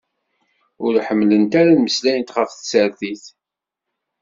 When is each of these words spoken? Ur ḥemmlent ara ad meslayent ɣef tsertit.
Ur 0.85 0.93
ḥemmlent 1.07 1.53
ara 1.59 1.71
ad 1.73 1.79
meslayent 1.81 2.35
ɣef 2.37 2.49
tsertit. 2.53 3.23